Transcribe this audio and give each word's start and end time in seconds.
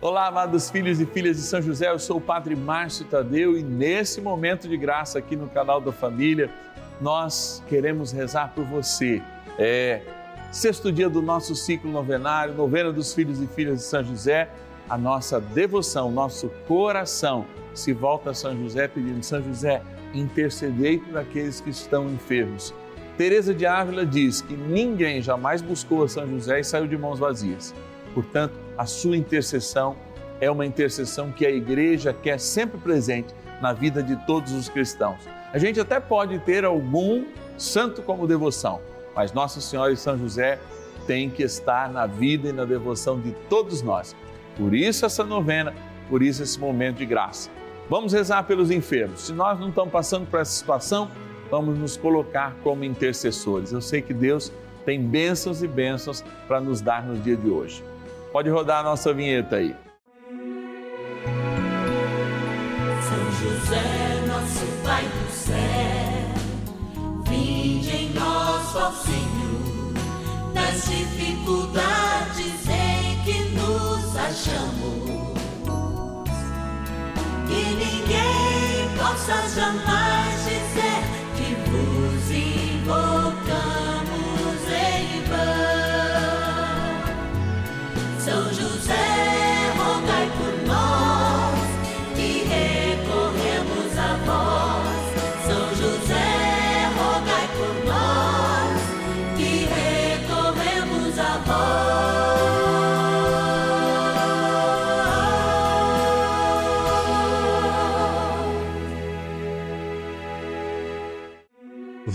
Olá, 0.00 0.28
amados 0.28 0.70
filhos 0.70 1.00
e 1.00 1.06
filhas 1.06 1.38
de 1.38 1.42
São 1.42 1.60
José, 1.60 1.90
eu 1.90 1.98
sou 1.98 2.18
o 2.18 2.20
Padre 2.20 2.54
Márcio 2.54 3.04
Tadeu 3.04 3.58
e 3.58 3.64
nesse 3.64 4.20
momento 4.20 4.68
de 4.68 4.76
graça 4.76 5.18
aqui 5.18 5.34
no 5.34 5.48
canal 5.48 5.80
da 5.80 5.90
Família, 5.90 6.48
nós 7.00 7.60
queremos 7.66 8.12
rezar 8.12 8.52
por 8.54 8.64
você. 8.64 9.20
É 9.58 10.00
sexto 10.52 10.92
dia 10.92 11.10
do 11.10 11.20
nosso 11.20 11.52
ciclo 11.56 11.90
novenário, 11.90 12.54
novena 12.54 12.92
dos 12.92 13.12
filhos 13.12 13.42
e 13.42 13.48
filhas 13.48 13.78
de 13.78 13.84
São 13.86 14.04
José, 14.04 14.48
a 14.88 14.96
nossa 14.96 15.40
devoção, 15.40 16.12
nosso 16.12 16.48
coração 16.68 17.44
se 17.74 17.92
volta 17.92 18.30
a 18.30 18.34
São 18.34 18.56
José 18.56 18.86
pedindo 18.86 19.24
São 19.24 19.42
José, 19.42 19.82
intercedei 20.14 20.98
por 20.98 21.18
aqueles 21.18 21.60
que 21.60 21.70
estão 21.70 22.08
enfermos. 22.08 22.72
Teresa 23.16 23.52
de 23.52 23.66
Ávila 23.66 24.06
diz 24.06 24.42
que 24.42 24.54
ninguém 24.54 25.20
jamais 25.20 25.60
buscou 25.60 26.04
a 26.04 26.08
São 26.08 26.24
José 26.28 26.60
e 26.60 26.64
saiu 26.64 26.86
de 26.86 26.96
mãos 26.96 27.18
vazias. 27.18 27.74
Portanto, 28.18 28.54
a 28.76 28.84
sua 28.84 29.16
intercessão 29.16 29.94
é 30.40 30.50
uma 30.50 30.66
intercessão 30.66 31.30
que 31.30 31.46
a 31.46 31.50
igreja 31.52 32.12
quer 32.12 32.40
sempre 32.40 32.76
presente 32.76 33.32
na 33.62 33.72
vida 33.72 34.02
de 34.02 34.16
todos 34.26 34.52
os 34.54 34.68
cristãos. 34.68 35.20
A 35.52 35.58
gente 35.58 35.78
até 35.78 36.00
pode 36.00 36.36
ter 36.40 36.64
algum 36.64 37.24
santo 37.56 38.02
como 38.02 38.26
devoção, 38.26 38.80
mas 39.14 39.32
Nossa 39.32 39.60
Senhora 39.60 39.92
e 39.92 39.96
São 39.96 40.18
José 40.18 40.58
têm 41.06 41.30
que 41.30 41.44
estar 41.44 41.88
na 41.92 42.06
vida 42.06 42.48
e 42.48 42.52
na 42.52 42.64
devoção 42.64 43.20
de 43.20 43.30
todos 43.48 43.82
nós. 43.82 44.16
Por 44.56 44.74
isso 44.74 45.06
essa 45.06 45.22
novena, 45.22 45.72
por 46.08 46.20
isso 46.20 46.42
esse 46.42 46.58
momento 46.58 46.96
de 46.96 47.06
graça. 47.06 47.48
Vamos 47.88 48.12
rezar 48.12 48.42
pelos 48.42 48.72
enfermos. 48.72 49.26
Se 49.26 49.32
nós 49.32 49.60
não 49.60 49.68
estamos 49.68 49.92
passando 49.92 50.26
por 50.26 50.40
essa 50.40 50.50
situação, 50.50 51.08
vamos 51.52 51.78
nos 51.78 51.96
colocar 51.96 52.56
como 52.64 52.82
intercessores. 52.82 53.70
Eu 53.70 53.80
sei 53.80 54.02
que 54.02 54.12
Deus 54.12 54.52
tem 54.84 55.00
bênçãos 55.00 55.62
e 55.62 55.68
bênçãos 55.68 56.24
para 56.48 56.60
nos 56.60 56.80
dar 56.80 57.06
no 57.06 57.16
dia 57.16 57.36
de 57.36 57.48
hoje. 57.48 57.84
Pode 58.32 58.50
rodar 58.50 58.80
a 58.80 58.82
nossa 58.82 59.12
vinheta 59.12 59.56
aí. 59.56 59.74
São 63.02 63.32
José, 63.40 64.26
nosso 64.26 64.66
Pai 64.84 65.02
do 65.04 65.30
céu, 65.32 65.56
vinde 67.24 67.96
em 67.96 68.10
nós, 68.12 68.76
ó 68.76 68.92
Senhor, 68.92 69.94
nas 70.52 70.84
dificuldades 70.84 72.68
em 72.68 73.22
que 73.24 73.44
nos 73.56 74.16
achamos. 74.16 75.28
Que 77.46 77.62
ninguém 77.76 78.96
possa 78.98 79.48
jamais 79.48 80.44
dizer 80.44 81.07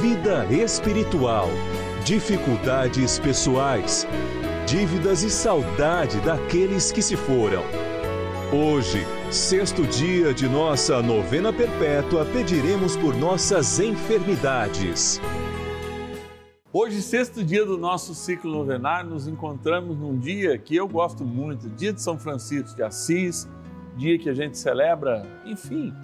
vida 0.00 0.44
espiritual, 0.50 1.48
dificuldades 2.04 3.18
pessoais, 3.18 4.06
dívidas 4.66 5.22
e 5.22 5.30
saudade 5.30 6.20
daqueles 6.20 6.90
que 6.90 7.00
se 7.00 7.16
foram. 7.16 7.62
Hoje, 8.52 9.04
sexto 9.30 9.86
dia 9.86 10.34
de 10.34 10.48
nossa 10.48 11.00
novena 11.00 11.52
perpétua, 11.52 12.24
pediremos 12.24 12.96
por 12.96 13.14
nossas 13.16 13.78
enfermidades. 13.78 15.20
Hoje, 16.72 17.00
sexto 17.00 17.44
dia 17.44 17.64
do 17.64 17.78
nosso 17.78 18.14
ciclo 18.14 18.52
novenário, 18.52 19.10
nos 19.10 19.28
encontramos 19.28 19.96
num 19.96 20.18
dia 20.18 20.58
que 20.58 20.74
eu 20.74 20.88
gosto 20.88 21.24
muito, 21.24 21.68
dia 21.70 21.92
de 21.92 22.02
São 22.02 22.18
Francisco 22.18 22.74
de 22.74 22.82
Assis, 22.82 23.48
dia 23.96 24.18
que 24.18 24.28
a 24.28 24.34
gente 24.34 24.58
celebra, 24.58 25.24
enfim, 25.46 25.94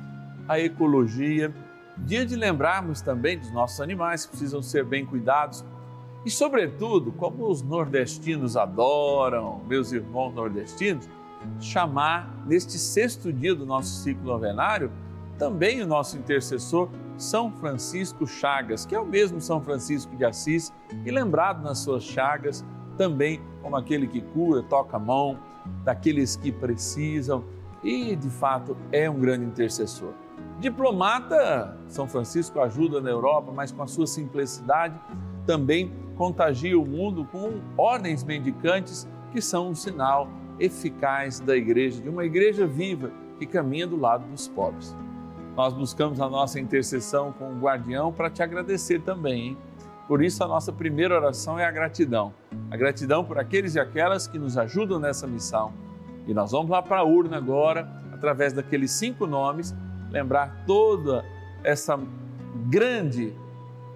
a 0.48 0.60
ecologia 0.60 1.52
Dia 1.98 2.24
de 2.24 2.34
lembrarmos 2.36 3.00
também 3.00 3.38
dos 3.38 3.52
nossos 3.52 3.80
animais 3.80 4.24
que 4.24 4.30
precisam 4.30 4.62
ser 4.62 4.84
bem 4.84 5.04
cuidados 5.04 5.64
e, 6.24 6.30
sobretudo, 6.30 7.12
como 7.12 7.48
os 7.48 7.62
nordestinos 7.62 8.56
adoram, 8.56 9.60
meus 9.66 9.92
irmãos 9.92 10.32
nordestinos, 10.34 11.08
chamar 11.58 12.44
neste 12.46 12.78
sexto 12.78 13.32
dia 13.32 13.54
do 13.54 13.64
nosso 13.64 14.02
ciclo 14.02 14.24
novenário 14.24 14.90
também 15.38 15.80
o 15.80 15.86
nosso 15.86 16.18
intercessor 16.18 16.90
São 17.16 17.50
Francisco 17.50 18.26
Chagas, 18.26 18.84
que 18.84 18.94
é 18.94 19.00
o 19.00 19.06
mesmo 19.06 19.40
São 19.40 19.58
Francisco 19.62 20.14
de 20.14 20.22
Assis 20.22 20.70
e 21.04 21.10
lembrado 21.10 21.62
nas 21.62 21.78
suas 21.78 22.04
chagas 22.04 22.62
também 22.98 23.40
como 23.62 23.74
aquele 23.74 24.06
que 24.06 24.20
cura, 24.20 24.62
toca 24.62 24.98
a 24.98 25.00
mão 25.00 25.38
daqueles 25.82 26.36
que 26.36 26.52
precisam 26.52 27.42
e 27.82 28.14
de 28.14 28.28
fato 28.28 28.76
é 28.92 29.08
um 29.08 29.18
grande 29.18 29.46
intercessor. 29.46 30.12
Diplomata, 30.60 31.74
São 31.88 32.06
Francisco 32.06 32.60
ajuda 32.60 33.00
na 33.00 33.08
Europa, 33.08 33.50
mas 33.50 33.72
com 33.72 33.82
a 33.82 33.86
sua 33.86 34.06
simplicidade 34.06 34.94
também 35.46 35.90
contagia 36.16 36.78
o 36.78 36.84
mundo 36.84 37.24
com 37.32 37.62
ordens 37.78 38.22
mendicantes 38.22 39.08
que 39.32 39.40
são 39.40 39.70
um 39.70 39.74
sinal 39.74 40.28
eficaz 40.58 41.40
da 41.40 41.56
igreja, 41.56 42.02
de 42.02 42.10
uma 42.10 42.26
igreja 42.26 42.66
viva 42.66 43.10
que 43.38 43.46
caminha 43.46 43.86
do 43.86 43.98
lado 43.98 44.26
dos 44.26 44.48
pobres. 44.48 44.94
Nós 45.56 45.72
buscamos 45.72 46.20
a 46.20 46.28
nossa 46.28 46.60
intercessão 46.60 47.32
com 47.32 47.54
o 47.54 47.58
guardião 47.58 48.12
para 48.12 48.28
te 48.28 48.42
agradecer 48.42 49.00
também, 49.00 49.48
hein? 49.48 49.58
Por 50.06 50.22
isso, 50.22 50.44
a 50.44 50.48
nossa 50.48 50.70
primeira 50.70 51.14
oração 51.14 51.58
é 51.58 51.64
a 51.64 51.70
gratidão. 51.70 52.34
A 52.70 52.76
gratidão 52.76 53.24
por 53.24 53.38
aqueles 53.38 53.76
e 53.76 53.80
aquelas 53.80 54.26
que 54.26 54.38
nos 54.38 54.58
ajudam 54.58 54.98
nessa 54.98 55.26
missão. 55.26 55.72
E 56.26 56.34
nós 56.34 56.52
vamos 56.52 56.70
lá 56.70 56.82
para 56.82 56.98
a 56.98 57.04
urna 57.04 57.38
agora, 57.38 57.88
através 58.12 58.52
daqueles 58.52 58.90
cinco 58.90 59.26
nomes 59.26 59.74
lembrar 60.10 60.64
toda 60.66 61.24
essa 61.62 61.98
grande 62.68 63.34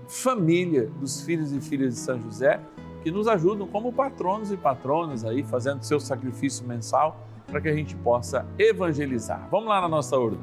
família 0.08 0.90
dos 1.00 1.22
filhos 1.22 1.52
e 1.52 1.60
filhas 1.60 1.94
de 1.94 2.00
São 2.00 2.20
José 2.20 2.60
que 3.02 3.10
nos 3.10 3.28
ajudam 3.28 3.66
como 3.66 3.92
patronos 3.92 4.50
e 4.50 4.56
patronas 4.56 5.24
aí 5.24 5.42
fazendo 5.42 5.82
seu 5.82 6.00
sacrifício 6.00 6.66
mensal 6.66 7.26
para 7.46 7.60
que 7.60 7.68
a 7.68 7.74
gente 7.74 7.94
possa 7.96 8.46
evangelizar. 8.58 9.46
Vamos 9.50 9.68
lá 9.68 9.80
na 9.80 9.88
nossa 9.88 10.16
urna. 10.16 10.38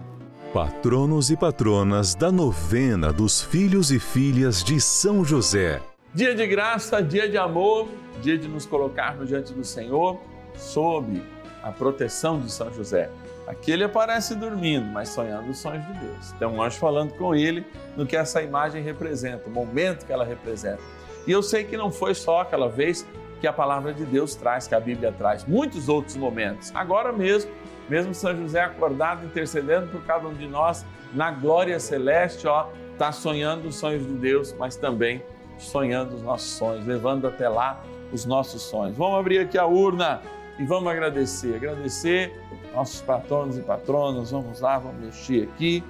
Patronos 0.53 1.31
e 1.31 1.37
patronas 1.37 2.13
da 2.13 2.31
novena 2.31 3.11
dos 3.11 3.41
filhos 3.41 3.91
e 3.91 3.99
filhas 3.99 4.63
de 4.63 4.79
São 4.79 5.23
José. 5.23 5.81
Dia 6.13 6.35
de 6.35 6.45
graça, 6.45 7.01
dia 7.01 7.29
de 7.29 7.37
amor, 7.37 7.87
dia 8.21 8.37
de 8.37 8.47
nos 8.47 8.65
colocarmos 8.65 9.29
diante 9.29 9.53
do 9.53 9.63
Senhor 9.63 10.19
sob 10.57 11.23
a 11.63 11.71
proteção 11.71 12.39
de 12.39 12.51
São 12.51 12.71
José. 12.73 13.09
Aqui 13.47 13.71
ele 13.71 13.83
aparece 13.83 14.35
dormindo, 14.35 14.85
mas 14.85 15.09
sonhando 15.09 15.49
os 15.49 15.57
sonhos 15.57 15.85
de 15.87 15.93
Deus. 15.93 16.31
Tem 16.33 16.47
um 16.47 16.61
anjo 16.61 16.77
falando 16.77 17.13
com 17.13 17.35
ele 17.35 17.65
no 17.97 18.05
que 18.05 18.15
essa 18.15 18.41
imagem 18.41 18.83
representa, 18.83 19.47
o 19.47 19.51
momento 19.51 20.05
que 20.05 20.13
ela 20.13 20.23
representa. 20.23 20.81
E 21.27 21.31
eu 21.31 21.43
sei 21.43 21.63
que 21.63 21.75
não 21.75 21.91
foi 21.91 22.13
só 22.13 22.41
aquela 22.41 22.69
vez 22.69 23.05
que 23.39 23.47
a 23.47 23.53
palavra 23.53 23.93
de 23.93 24.05
Deus 24.05 24.35
traz, 24.35 24.67
que 24.67 24.75
a 24.75 24.79
Bíblia 24.79 25.11
traz, 25.11 25.43
muitos 25.45 25.89
outros 25.89 26.15
momentos. 26.15 26.71
Agora 26.75 27.11
mesmo, 27.11 27.51
mesmo 27.89 28.13
São 28.13 28.35
José 28.35 28.61
acordado, 28.61 29.25
intercedendo 29.25 29.87
por 29.87 30.03
cada 30.03 30.27
um 30.27 30.33
de 30.33 30.47
nós, 30.47 30.85
na 31.13 31.31
glória 31.31 31.79
celeste, 31.79 32.47
ó, 32.47 32.67
está 32.93 33.11
sonhando 33.11 33.67
os 33.67 33.75
sonhos 33.75 34.05
de 34.05 34.13
Deus, 34.13 34.53
mas 34.53 34.75
também 34.75 35.23
sonhando 35.57 36.15
os 36.15 36.21
nossos 36.21 36.51
sonhos, 36.51 36.85
levando 36.85 37.27
até 37.27 37.49
lá 37.49 37.83
os 38.11 38.25
nossos 38.25 38.61
sonhos. 38.61 38.95
Vamos 38.95 39.19
abrir 39.19 39.39
aqui 39.39 39.57
a 39.57 39.65
urna 39.65 40.21
e 40.59 40.65
vamos 40.65 40.91
agradecer. 40.91 41.55
Agradecer 41.55 42.33
nossos 42.73 43.01
patronos 43.01 43.57
e 43.57 43.61
patronas. 43.61 44.31
Vamos 44.31 44.61
lá, 44.61 44.77
vamos 44.77 45.01
mexer 45.01 45.43
aqui 45.43 45.83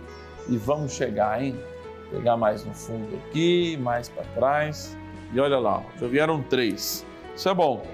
e 0.47 0.57
vamos 0.57 0.93
chegar, 0.93 1.43
hein? 1.43 1.59
Pegar 2.09 2.37
mais 2.37 2.65
no 2.65 2.73
fundo 2.73 3.15
aqui, 3.15 3.77
mais 3.77 4.09
para 4.09 4.23
trás. 4.35 4.97
E 5.33 5.39
olha 5.39 5.59
lá, 5.59 5.83
já 5.99 6.07
vieram 6.07 6.41
três. 6.43 7.05
Isso 7.35 7.49
é 7.49 7.53
bom. 7.53 7.85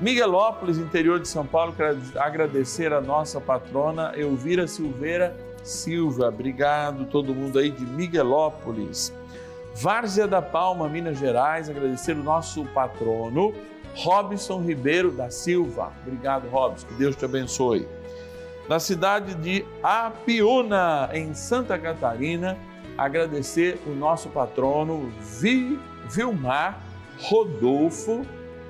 Miguelópolis, 0.00 0.78
interior 0.78 1.20
de 1.20 1.28
São 1.28 1.46
Paulo, 1.46 1.72
quero 1.72 1.96
agradecer 2.16 2.92
a 2.92 3.00
nossa 3.00 3.40
patrona 3.40 4.12
Elvira 4.16 4.66
Silveira 4.66 5.36
Silva. 5.62 6.28
Obrigado 6.28 7.06
todo 7.06 7.34
mundo 7.34 7.58
aí 7.58 7.70
de 7.70 7.84
Miguelópolis. 7.86 9.12
Várzea 9.74 10.26
da 10.26 10.42
Palma, 10.42 10.88
Minas 10.88 11.18
Gerais, 11.18 11.70
agradecer 11.70 12.12
o 12.12 12.22
nosso 12.22 12.64
patrono 12.74 13.54
Robson 13.94 14.60
Ribeiro 14.62 15.10
da 15.10 15.30
Silva. 15.30 15.92
Obrigado, 16.06 16.48
Robson, 16.48 16.86
que 16.86 16.94
Deus 16.94 17.16
te 17.16 17.24
abençoe. 17.24 17.86
Na 18.68 18.78
cidade 18.78 19.34
de 19.34 19.64
Apiúna, 19.82 21.10
em 21.12 21.34
Santa 21.34 21.78
Catarina, 21.78 22.56
agradecer 22.96 23.78
o 23.86 23.90
nosso 23.90 24.28
patrono 24.28 25.12
Vi, 25.20 25.78
Vilmar 26.10 26.80
Rodolfo 27.20 28.24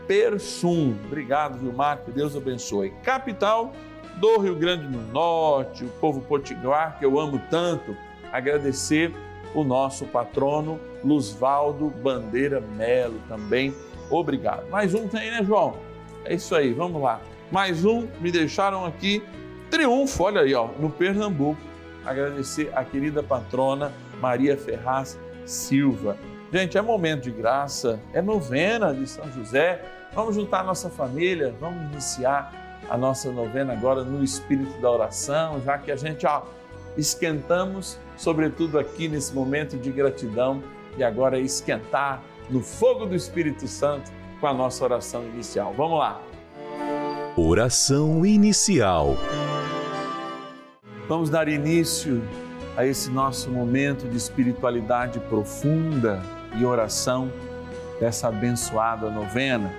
Persum. 0.07 0.95
Obrigado, 1.07 1.59
Vilmar, 1.59 1.99
que 2.05 2.11
Deus 2.11 2.37
abençoe. 2.37 2.91
Capital 3.03 3.73
do 4.17 4.39
Rio 4.39 4.55
Grande 4.55 4.87
do 4.87 4.99
Norte, 5.13 5.85
o 5.85 5.89
povo 5.89 6.21
potiguar 6.21 6.99
que 6.99 7.05
eu 7.05 7.19
amo 7.19 7.41
tanto, 7.51 7.97
agradecer 8.33 9.13
o 9.55 9.63
nosso 9.63 10.07
patrono 10.07 10.79
Luzvaldo 11.05 11.89
Bandeira 11.89 12.61
Melo 12.61 13.21
também. 13.29 13.75
Obrigado. 14.13 14.69
Mais 14.69 14.95
um 14.95 15.09
tem, 15.09 15.31
né, 15.31 15.43
João? 15.43 15.77
É 16.25 16.35
isso 16.35 16.55
aí, 16.55 16.73
vamos 16.75 17.01
lá. 17.01 17.21
Mais 17.51 17.85
um, 17.85 18.07
me 18.21 18.31
deixaram 18.31 18.85
aqui. 18.85 19.23
Triunfo, 19.71 20.25
olha 20.25 20.43
aí, 20.43 20.55
ó, 20.55 20.69
no 20.79 20.91
Pernambuco. 20.91 21.61
Agradecer 22.05 22.71
a 22.75 22.85
querida 22.85 23.23
patrona 23.23 23.93
Maria 24.21 24.57
Ferraz 24.57 25.19
Silva. 25.47 26.17
Gente, 26.53 26.77
é 26.77 26.83
momento 26.83 27.23
de 27.23 27.31
graça, 27.31 27.99
é 28.13 28.21
novena 28.21 28.93
de 28.93 29.07
São 29.07 29.31
José. 29.33 29.83
Vamos 30.15 30.35
juntar 30.35 30.63
nossa 30.63 30.91
família, 30.91 31.55
vamos 31.59 31.91
iniciar 31.91 32.53
a 32.91 32.99
nossa 32.99 33.33
novena 33.33 33.73
agora 33.73 34.05
no 34.05 34.23
espírito 34.23 34.79
da 34.79 34.91
oração, 34.91 35.63
já 35.65 35.79
que 35.79 35.91
a 35.91 35.97
gente 35.97 36.27
ó, 36.27 36.43
esquentamos, 36.99 37.99
sobretudo 38.17 38.79
aqui 38.79 39.09
nesse 39.09 39.35
momento 39.35 39.79
de 39.79 39.91
gratidão, 39.91 40.63
e 40.99 41.03
agora 41.03 41.39
esquentar 41.39 42.23
no 42.51 42.61
fogo 42.61 43.07
do 43.07 43.15
Espírito 43.15 43.67
Santo 43.67 44.11
com 44.41 44.47
a 44.47 44.55
nossa 44.55 44.83
oração 44.85 45.25
inicial. 45.25 45.73
Vamos 45.77 45.99
lá. 45.99 46.21
Oração 47.37 48.27
inicial. 48.27 49.17
Vamos 51.09 51.31
dar 51.31 51.49
início 51.49 52.23
a 52.77 52.87
esse 52.87 53.11
nosso 53.11 53.51
momento 53.51 54.09
de 54.09 54.17
espiritualidade 54.17 55.19
profunda 55.21 56.23
e 56.59 56.65
oração 56.65 57.31
dessa 58.01 58.29
abençoada 58.29 59.11
novena, 59.11 59.73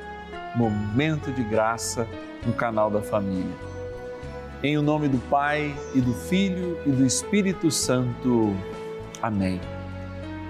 momento 0.56 1.32
de 1.32 1.44
graça 1.44 2.08
no 2.46 2.54
canal 2.54 2.90
da 2.90 3.02
família. 3.02 3.56
Em 4.64 4.78
o 4.78 4.82
nome 4.82 5.10
do 5.10 5.18
Pai 5.30 5.76
e 5.94 6.00
do 6.00 6.14
Filho 6.14 6.78
e 6.86 6.92
do 6.92 7.06
Espírito 7.06 7.70
Santo. 7.70 8.56
Amém. 9.22 9.60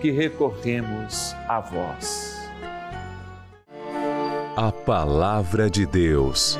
que 0.00 0.10
recorremos 0.10 1.34
a 1.48 1.60
vós. 1.60 2.36
A 4.56 4.72
Palavra 4.72 5.68
de 5.68 5.86
Deus. 5.86 6.58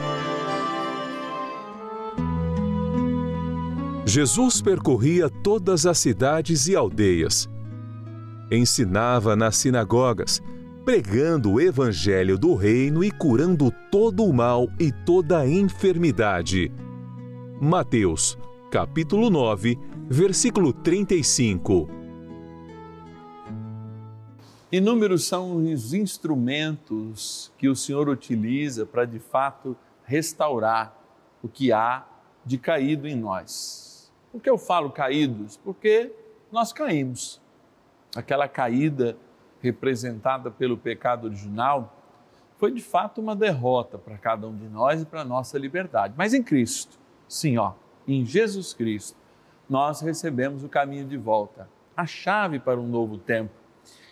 Jesus 4.04 4.60
percorria 4.60 5.28
todas 5.28 5.86
as 5.86 5.98
cidades 5.98 6.68
e 6.68 6.76
aldeias, 6.76 7.48
ensinava 8.50 9.34
nas 9.34 9.56
sinagogas 9.56 10.40
pregando 10.86 11.54
o 11.54 11.60
evangelho 11.60 12.38
do 12.38 12.54
reino 12.54 13.02
e 13.02 13.10
curando 13.10 13.72
todo 13.90 14.24
o 14.24 14.32
mal 14.32 14.68
e 14.78 14.92
toda 15.04 15.40
a 15.40 15.48
enfermidade. 15.48 16.70
Mateus, 17.60 18.38
capítulo 18.70 19.28
9, 19.28 19.76
versículo 20.08 20.72
35. 20.72 21.95
Inúmeros 24.76 25.24
são 25.24 25.56
os 25.56 25.94
instrumentos 25.94 27.50
que 27.56 27.66
o 27.66 27.74
Senhor 27.74 28.10
utiliza 28.10 28.84
para 28.84 29.06
de 29.06 29.18
fato 29.18 29.74
restaurar 30.04 30.94
o 31.42 31.48
que 31.48 31.72
há 31.72 32.04
de 32.44 32.58
caído 32.58 33.08
em 33.08 33.16
nós. 33.16 34.12
Por 34.30 34.42
que 34.42 34.50
eu 34.50 34.58
falo 34.58 34.90
caídos? 34.90 35.56
Porque 35.56 36.12
nós 36.52 36.74
caímos. 36.74 37.40
Aquela 38.14 38.46
caída 38.46 39.16
representada 39.62 40.50
pelo 40.50 40.76
pecado 40.76 41.24
original, 41.24 41.96
foi 42.58 42.70
de 42.70 42.82
fato 42.82 43.18
uma 43.18 43.34
derrota 43.34 43.96
para 43.96 44.18
cada 44.18 44.46
um 44.46 44.54
de 44.54 44.68
nós 44.68 45.00
e 45.00 45.06
para 45.06 45.22
a 45.22 45.24
nossa 45.24 45.58
liberdade. 45.58 46.12
Mas 46.18 46.34
em 46.34 46.42
Cristo, 46.42 46.98
sim, 47.26 47.56
ó, 47.56 47.72
em 48.06 48.26
Jesus 48.26 48.74
Cristo, 48.74 49.16
nós 49.70 50.02
recebemos 50.02 50.62
o 50.62 50.68
caminho 50.68 51.06
de 51.06 51.16
volta, 51.16 51.66
a 51.96 52.04
chave 52.04 52.58
para 52.58 52.78
um 52.78 52.86
novo 52.86 53.16
tempo, 53.16 53.65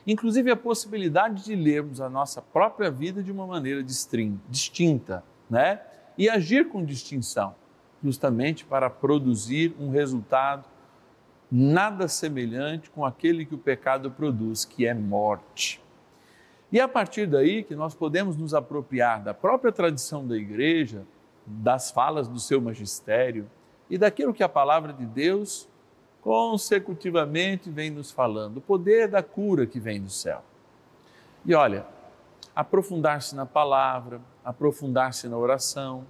inclusive 0.06 0.50
a 0.50 0.56
possibilidade 0.56 1.44
de 1.44 1.54
lermos 1.54 2.00
a 2.00 2.08
nossa 2.08 2.42
própria 2.42 2.90
vida 2.90 3.22
de 3.22 3.32
uma 3.32 3.46
maneira 3.46 3.82
distinta, 3.82 5.24
né? 5.48 5.80
E 6.16 6.28
agir 6.28 6.68
com 6.68 6.84
distinção, 6.84 7.54
justamente 8.02 8.64
para 8.64 8.88
produzir 8.88 9.74
um 9.78 9.90
resultado 9.90 10.64
nada 11.50 12.08
semelhante 12.08 12.90
com 12.90 13.04
aquele 13.04 13.44
que 13.44 13.54
o 13.54 13.58
pecado 13.58 14.10
produz, 14.10 14.64
que 14.64 14.86
é 14.86 14.94
morte. 14.94 15.80
E 16.72 16.80
é 16.80 16.82
a 16.82 16.88
partir 16.88 17.26
daí 17.26 17.62
que 17.62 17.76
nós 17.76 17.94
podemos 17.94 18.36
nos 18.36 18.54
apropriar 18.54 19.22
da 19.22 19.32
própria 19.32 19.70
tradição 19.70 20.26
da 20.26 20.36
igreja, 20.36 21.06
das 21.46 21.90
falas 21.90 22.26
do 22.26 22.40
seu 22.40 22.60
magistério 22.60 23.48
e 23.88 23.96
daquilo 23.96 24.34
que 24.34 24.42
a 24.42 24.48
palavra 24.48 24.92
de 24.92 25.06
Deus 25.06 25.68
consecutivamente 26.24 27.68
vem 27.68 27.90
nos 27.90 28.10
falando, 28.10 28.56
o 28.56 28.60
poder 28.62 29.08
da 29.08 29.22
cura 29.22 29.66
que 29.66 29.78
vem 29.78 30.00
do 30.00 30.08
céu. 30.08 30.42
E 31.44 31.54
olha, 31.54 31.86
aprofundar-se 32.56 33.36
na 33.36 33.44
palavra, 33.44 34.22
aprofundar-se 34.42 35.28
na 35.28 35.36
oração, 35.36 36.06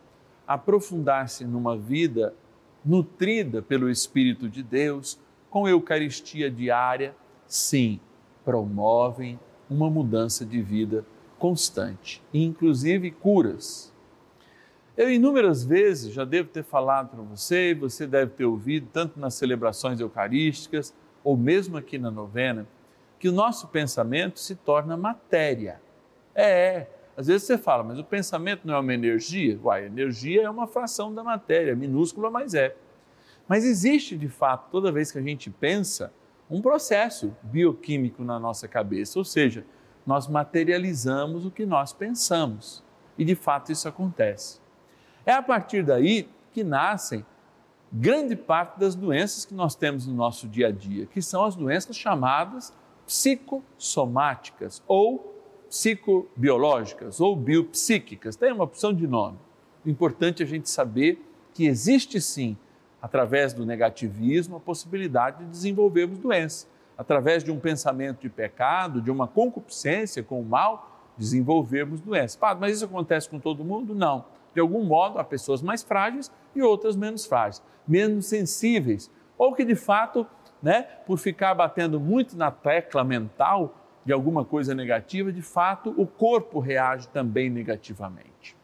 aprofundar-se 0.47 1.45
numa 1.45 1.77
vida 1.77 2.33
nutrida 2.85 3.61
pelo 3.61 3.91
Espírito 3.91 4.49
de 4.49 4.63
Deus, 4.63 5.19
com 5.51 5.69
Eucaristia 5.69 6.49
diária, 6.49 7.17
sim, 7.45 7.99
promovem 8.45 9.41
uma 9.69 9.91
mudança 9.91 10.47
de 10.47 10.63
vida 10.63 11.05
constante, 11.41 12.23
inclusive 12.33 13.11
curas. 13.11 13.93
Eu 14.97 15.11
inúmeras 15.11 15.65
vezes 15.65 16.13
já 16.13 16.25
devo 16.25 16.49
ter 16.49 16.63
falado 16.63 17.09
para 17.09 17.23
você, 17.23 17.75
você 17.75 18.07
deve 18.07 18.31
ter 18.31 18.45
ouvido, 18.45 18.89
tanto 18.93 19.19
nas 19.19 19.35
celebrações 19.35 19.99
eucarísticas 19.99 20.95
ou 21.25 21.37
mesmo 21.37 21.77
aqui 21.77 21.99
na 21.99 22.13
novena, 22.13 22.65
que 23.19 23.29
o 23.29 23.33
nosso 23.33 23.67
pensamento 23.69 24.39
se 24.39 24.55
torna 24.55 24.97
matéria. 24.97 25.81
É, 26.33 26.45
é. 26.45 26.91
às 27.17 27.27
vezes 27.27 27.45
você 27.45 27.59
fala, 27.59 27.83
mas 27.83 27.99
o 27.99 28.05
pensamento 28.05 28.61
não 28.65 28.75
é 28.75 28.79
uma 28.79 28.95
energia? 28.95 29.59
Uai, 29.65 29.87
energia 29.87 30.43
é 30.43 30.51
uma 30.51 30.69
fração 30.69 31.13
da 31.13 31.25
matéria, 31.25 31.75
minúscula, 31.75 32.31
mas 32.31 32.55
é. 32.55 32.77
Mas 33.49 33.65
existe 33.65 34.17
de 34.17 34.29
fato, 34.29 34.71
toda 34.71 34.93
vez 34.93 35.11
que 35.11 35.19
a 35.19 35.23
gente 35.23 35.51
pensa, 35.51 36.13
um 36.49 36.63
processo 36.63 37.35
bioquímico 37.43 38.23
na 38.23 38.39
nossa 38.39 38.69
cabeça, 38.69 39.19
ou 39.19 39.25
seja, 39.25 39.65
nós 40.07 40.29
materializamos 40.29 41.45
o 41.45 41.51
que 41.51 41.67
nós 41.67 41.93
pensamos. 41.93 42.85
E 43.19 43.25
de 43.25 43.35
fato 43.35 43.73
isso 43.73 43.89
acontece. 43.89 44.64
É 45.27 45.33
a 45.33 45.43
partir 45.43 45.83
daí 45.83 46.29
que 46.53 46.63
nascem 46.63 47.25
grande 47.91 48.37
parte 48.37 48.79
das 48.79 48.95
doenças 48.95 49.45
que 49.45 49.55
nós 49.55 49.75
temos 49.75 50.07
no 50.07 50.15
nosso 50.15 50.47
dia 50.47 50.69
a 50.69 50.71
dia, 50.73 51.07
que 51.07 51.23
são 51.23 51.45
as 51.45 51.55
doenças 51.55 51.97
chamadas 51.97 52.73
psicossomáticas 53.07 54.83
ou 54.87 55.33
psicobiológicas 55.69 57.21
ou 57.21 57.35
biopsíquicas. 57.35 58.37
Tem 58.37 58.53
uma 58.53 58.65
opção 58.65 58.93
de 58.93 59.07
nome. 59.07 59.39
O 59.85 59.89
importante 59.89 60.43
é 60.43 60.47
a 60.47 60.49
gente 60.49 60.69
saber 60.69 61.25
que 61.55 61.67
existe 61.67 62.21
sim, 62.21 62.57
através 63.01 63.53
do 63.53 63.65
negativismo, 63.65 64.57
a 64.57 64.61
possibilidade 64.61 65.39
de 65.39 65.51
desenvolvermos 65.51 66.19
doenças. 66.19 66.69
Através 66.99 67.43
de 67.43 67.51
um 67.51 67.59
pensamento 67.59 68.21
de 68.21 68.29
pecado, 68.29 69.01
de 69.01 69.11
uma 69.11 69.27
concupiscência 69.27 70.23
com 70.23 70.41
o 70.41 70.45
mal, 70.45 70.91
desenvolvermos 71.17 72.01
doenças. 72.01 72.39
Mas 72.59 72.77
isso 72.77 72.85
acontece 72.85 73.29
com 73.29 73.39
todo 73.39 73.65
mundo? 73.65 73.95
Não 73.95 74.25
de 74.55 74.61
algum 74.61 74.85
modo, 74.85 75.19
há 75.19 75.25
pessoas 75.25 75.61
mais 75.61 75.83
frágeis 75.83 76.31
e 76.55 76.63
outras 76.63 76.97
menos 76.97 77.27
frágeis, 77.27 77.63
menos 77.87 78.27
sensíveis, 78.27 79.11
ou 79.37 79.53
que 79.53 79.65
de 79.65 79.75
fato, 79.75 80.27
né, 80.63 80.83
por 81.07 81.19
ficar 81.19 81.55
batendo 81.55 81.99
muito 81.99 82.37
na 82.37 82.51
tecla 82.51 83.03
mental 83.05 83.77
de 84.05 84.13
alguma 84.13 84.45
coisa 84.45 84.75
negativa, 84.75 85.33
de 85.33 85.43
fato 85.43 85.93
o 85.97 86.07
corpo 86.07 86.61
reage 86.61 87.09
também 87.09 87.51
negativamente. 87.51 88.57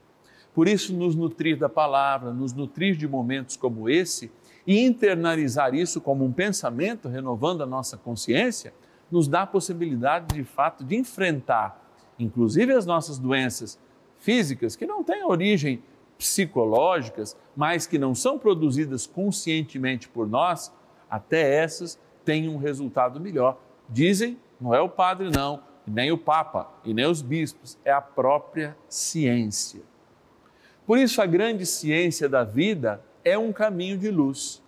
Por 0.55 0.69
isso, 0.69 0.95
nos 0.95 1.15
nutrir 1.15 1.57
da 1.59 1.69
palavra, 1.69 2.33
nos 2.33 2.53
nutrir 2.53 2.97
de 2.97 3.07
momentos 3.07 3.57
como 3.57 3.89
esse 3.89 4.31
e 4.67 4.85
internalizar 4.85 5.75
isso 5.75 6.01
como 6.01 6.25
um 6.25 6.33
pensamento, 6.33 7.09
renovando 7.09 7.63
a 7.63 7.67
nossa 7.67 7.97
consciência, 7.97 8.75
nos 9.11 9.27
dá 9.27 9.43
a 9.43 9.47
possibilidade 9.47 10.35
de 10.35 10.45
fato 10.45 10.85
de 10.85 10.97
enfrentar, 10.97 11.81
inclusive 12.19 12.73
as 12.73 12.87
nossas 12.87 13.19
doenças 13.19 13.79
físicas 14.21 14.77
que 14.77 14.87
não 14.87 15.03
têm 15.03 15.25
origem 15.25 15.83
psicológicas, 16.17 17.37
mas 17.57 17.87
que 17.87 17.99
não 17.99 18.15
são 18.15 18.39
produzidas 18.39 19.07
conscientemente 19.07 20.09
por 20.09 20.29
nós, 20.29 20.73
até 21.11 21.57
essas 21.57 21.99
têm 22.25 22.49
um 22.49 22.59
resultado 22.59 23.19
melhor. 23.19 23.59
Dizem, 23.89 24.39
não 24.61 24.75
é 24.75 24.81
o 24.81 24.89
padre, 24.89 25.31
não, 25.31 25.63
nem 25.87 26.13
o 26.13 26.19
Papa 26.19 26.71
e 26.85 26.93
nem 26.93 27.07
os 27.07 27.23
bispos, 27.23 27.79
é 27.85 27.91
a 27.91 28.01
própria 28.01 28.77
ciência. 28.89 29.81
Por 30.87 30.99
isso, 30.99 31.23
a 31.23 31.27
grande 31.27 31.65
ciência 31.65 32.29
da 32.29 32.45
vida 32.45 33.03
é 33.25 33.39
um 33.39 33.53
caminho 33.53 33.97
de 33.97 34.11
luz, 34.11 34.63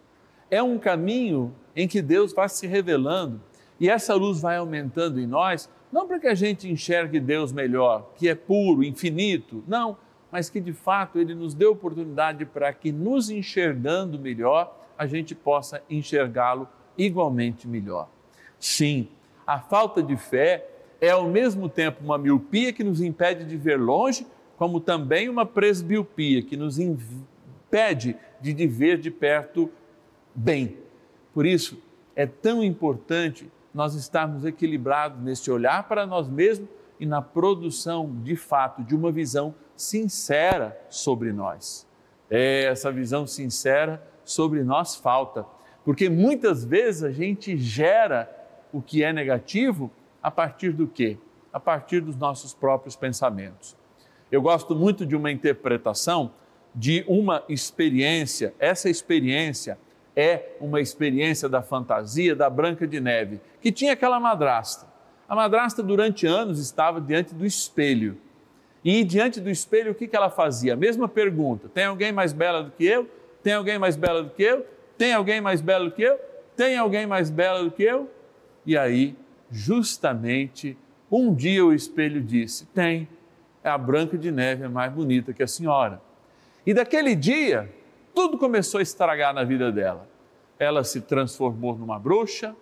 é 0.50 0.62
um 0.62 0.78
caminho 0.78 1.54
em 1.76 1.87
que 1.87 2.00
Deus 2.00 2.32
vai 2.32 2.49
se 2.49 2.66
revelando 2.66 3.40
e 3.78 3.88
essa 3.90 4.14
luz 4.14 4.40
vai 4.40 4.56
aumentando 4.56 5.21
em 5.21 5.26
nós 5.26 5.68
não 5.93 6.09
para 6.09 6.19
que 6.19 6.27
a 6.27 6.35
gente 6.35 6.71
enxergue 6.71 7.21
Deus 7.21 7.53
melhor, 7.53 8.13
que 8.17 8.29
é 8.29 8.35
puro, 8.35 8.83
infinito, 8.83 9.63
não, 9.69 9.97
mas 10.31 10.49
que 10.49 10.59
de 10.61 10.73
fato 10.73 11.19
Ele 11.19 11.35
nos 11.35 11.53
deu 11.53 11.73
oportunidade 11.73 12.47
para 12.47 12.73
que, 12.73 12.91
nos 12.91 13.29
enxergando 13.29 14.19
melhor, 14.19 14.75
a 14.97 15.07
gente 15.07 15.35
possa 15.35 15.83
enxergá-lo 15.91 16.67
igualmente 16.97 17.69
melhor. 17.69 18.09
Sim, 18.59 19.09
a 19.47 19.59
falta 19.59 20.03
de 20.03 20.17
fé 20.17 20.67
é 21.01 21.11
ao 21.11 21.29
mesmo 21.29 21.69
tempo 21.69 22.03
uma 22.03 22.17
miopia 22.17 22.73
que 22.73 22.83
nos 22.83 23.03
impede 23.03 23.45
de 23.45 23.57
ver 23.57 23.79
longe, 23.79 24.27
como 24.57 24.81
também 24.81 25.29
uma 25.29 25.45
presbiopia 25.45 26.43
que 26.43 26.57
nos 26.57 26.79
impede 26.79 28.17
de 28.41 28.67
ver 28.67 28.99
de 28.99 29.11
perto 29.11 29.69
bem. 30.35 30.79
Por 31.35 31.45
isso, 31.45 31.83
é 32.15 32.27
tão 32.27 32.63
importante 32.63 33.51
nós 33.75 33.95
estarmos 33.95 34.45
equilibrados 34.45 35.21
neste 35.23 35.50
olhar 35.50 35.88
para 35.88 36.07
nós 36.07 36.29
mesmos 36.29 36.69
e 37.00 37.07
na 37.07 37.21
produção, 37.23 38.14
de 38.23 38.37
fato, 38.37 38.83
de 38.83 38.95
uma 38.95 39.11
visão 39.11 39.55
sincera 39.75 40.79
sobre 40.88 41.33
nós. 41.33 41.87
É, 42.31 42.64
essa 42.64 42.93
visão 42.93 43.26
sincera 43.26 44.02
sobre 44.25 44.62
nós 44.62 44.95
falta, 44.95 45.45
porque 45.85 46.09
muitas 46.09 46.64
vezes 46.64 47.02
a 47.02 47.11
gente 47.11 47.57
gera 47.57 48.31
o 48.73 48.81
que 48.81 49.02
é 49.02 49.12
negativo 49.12 49.91
a 50.23 50.31
partir 50.31 50.73
do 50.73 50.87
quê? 50.87 51.19
A 51.52 51.59
partir 51.59 52.00
dos 52.00 52.17
nossos 52.17 52.55
próprios 52.55 52.95
pensamentos. 52.95 53.76
Eu 54.31 54.41
gosto 54.41 54.75
muito 54.75 55.05
de 55.05 55.17
uma 55.17 55.31
interpretação 55.31 56.33
de 56.75 57.05
uma 57.07 57.43
experiência, 57.49 58.55
essa 58.59 58.88
experiência 58.88 59.79
é 60.16 60.57
uma 60.61 60.81
experiência 60.81 61.49
da 61.49 61.62
fantasia 61.62 62.37
da 62.37 62.50
Branca 62.50 62.87
de 62.87 63.00
Neve, 63.00 63.40
que 63.61 63.73
tinha 63.73 63.92
aquela 63.92 64.21
madrasta. 64.21 64.87
A 65.28 65.35
madrasta, 65.35 65.83
durante 65.83 66.26
anos, 66.26 66.59
estava 66.59 67.00
diante 67.00 67.35
do 67.35 67.47
espelho. 67.47 68.19
E 68.85 69.04
diante 69.04 69.40
do 69.40 69.49
espelho, 69.49 69.92
o 69.92 69.95
que, 69.95 70.09
ela 70.14 70.28
fazia? 70.28 70.75
A 70.75 70.76
mesma 70.76 71.09
pergunta: 71.09 71.69
tem 71.69 71.85
alguém 71.85 72.12
mais 72.12 72.33
bela 72.33 72.62
do 72.62 72.71
que 72.71 72.85
eu? 72.85 73.09
Tem 73.42 73.54
alguém 73.54 73.78
mais 73.78 73.97
bela 73.97 74.23
do 74.23 74.31
que 74.31 74.42
eu? 74.42 74.66
Tem 74.99 75.12
alguém 75.12 75.40
mais 75.40 75.61
bela 75.61 75.85
do 75.87 75.90
que 75.92 76.02
eu? 76.02 76.19
Tem 76.57 76.76
alguém 76.76 77.07
mais 77.07 77.31
bela 77.31 77.62
do 77.64 77.71
que 77.71 77.83
eu? 77.83 78.11
E 78.66 78.76
aí, 78.76 79.16
justamente, 79.50 80.76
um 81.11 81.35
dia 81.35 81.64
o 81.64 81.73
espelho 81.73 82.21
disse: 82.21 82.66
Tem, 82.66 83.09
a 83.62 83.78
Branca 83.78 84.19
de 84.19 84.31
Neve 84.31 84.64
é 84.64 84.69
mais 84.69 84.92
bonita 84.92 85.33
que 85.33 85.42
a 85.42 85.47
senhora. 85.47 86.00
E 86.66 86.75
daquele 86.75 87.14
dia, 87.14 87.71
tudo 88.14 88.38
começou 88.38 88.78
a 88.78 88.83
estragar 88.83 89.35
na 89.35 89.45
vida 89.45 89.71
dela. 89.73 90.09
Ela 90.59 90.85
se 90.85 91.00
transformou 91.00 91.76
numa 91.76 91.99
bruxa, 91.99 92.54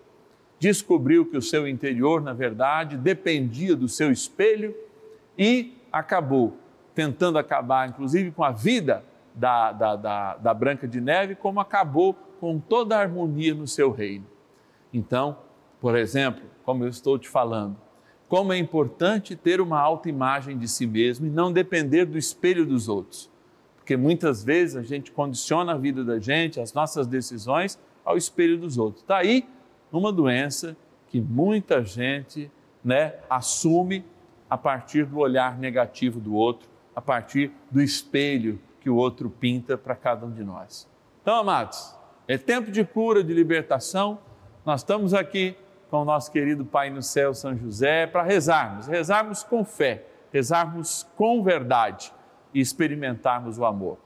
descobriu 0.59 1.26
que 1.26 1.37
o 1.37 1.42
seu 1.42 1.66
interior, 1.66 2.21
na 2.21 2.33
verdade, 2.33 2.97
dependia 2.97 3.75
do 3.76 3.88
seu 3.88 4.11
espelho 4.11 4.75
e 5.38 5.76
acabou 5.92 6.57
tentando 6.95 7.38
acabar, 7.38 7.88
inclusive, 7.88 8.30
com 8.30 8.45
a 8.45 8.50
vida 8.50 9.04
da, 9.35 9.73
da, 9.73 9.97
da, 9.97 10.37
da 10.37 10.54
Branca 10.54 10.87
de 10.87 11.00
Neve, 11.00 11.35
como 11.35 11.61
acabou 11.61 12.14
com 12.40 12.59
toda 12.59 12.97
a 12.97 13.00
harmonia 13.00 13.54
no 13.54 13.66
seu 13.66 13.90
reino. 13.90 14.26
Então, 14.92 15.38
por 15.80 15.97
exemplo, 15.97 16.42
como 16.64 16.85
eu 16.85 16.88
estou 16.88 17.19
te 17.19 17.28
falando, 17.28 17.76
como 18.28 18.52
é 18.52 18.59
importante 18.59 19.35
ter 19.35 19.61
uma 19.61 19.80
autoimagem 19.80 20.57
de 20.57 20.69
si 20.69 20.87
mesmo 20.87 21.26
e 21.26 21.30
não 21.30 21.52
depender 21.52 22.04
do 22.04 22.19
espelho 22.19 22.64
dos 22.64 22.88
outros 22.88 23.30
porque 23.90 23.97
muitas 23.97 24.44
vezes 24.44 24.76
a 24.76 24.82
gente 24.82 25.11
condiciona 25.11 25.73
a 25.73 25.76
vida 25.76 26.04
da 26.04 26.20
gente, 26.20 26.61
as 26.61 26.73
nossas 26.73 27.09
decisões, 27.09 27.76
ao 28.04 28.16
espelho 28.16 28.56
dos 28.56 28.78
outros. 28.78 29.02
Está 29.02 29.16
aí 29.16 29.49
uma 29.90 30.12
doença 30.12 30.76
que 31.09 31.20
muita 31.20 31.85
gente 31.85 32.49
né, 32.85 33.14
assume 33.28 34.04
a 34.49 34.56
partir 34.56 35.06
do 35.06 35.18
olhar 35.18 35.59
negativo 35.59 36.20
do 36.20 36.35
outro, 36.35 36.68
a 36.94 37.00
partir 37.00 37.50
do 37.68 37.82
espelho 37.82 38.61
que 38.80 38.88
o 38.88 38.94
outro 38.94 39.28
pinta 39.28 39.76
para 39.76 39.97
cada 39.97 40.25
um 40.25 40.30
de 40.30 40.44
nós. 40.44 40.88
Então, 41.20 41.35
amados, 41.35 41.92
é 42.28 42.38
tempo 42.38 42.70
de 42.70 42.85
cura, 42.85 43.25
de 43.25 43.35
libertação. 43.35 44.20
Nós 44.64 44.82
estamos 44.82 45.12
aqui 45.12 45.56
com 45.90 46.02
o 46.02 46.04
nosso 46.04 46.30
querido 46.30 46.64
Pai 46.64 46.90
no 46.90 47.02
céu, 47.02 47.35
São 47.35 47.56
José, 47.56 48.06
para 48.06 48.23
rezarmos, 48.23 48.87
rezarmos 48.87 49.42
com 49.42 49.64
fé, 49.64 50.04
rezarmos 50.32 51.04
com 51.16 51.42
verdade 51.42 52.12
e 52.52 52.61
experimentarmos 52.61 53.59
o 53.59 53.64
amor. 53.64 53.99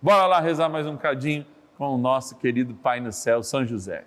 Bora 0.00 0.26
lá 0.26 0.40
rezar 0.40 0.68
mais 0.68 0.86
um 0.86 0.92
bocadinho 0.92 1.46
com 1.76 1.94
o 1.94 1.98
nosso 1.98 2.36
querido 2.36 2.74
Pai 2.74 3.00
no 3.00 3.12
céu, 3.12 3.42
São 3.42 3.64
José. 3.66 4.04